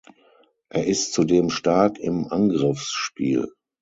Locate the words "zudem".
1.13-1.51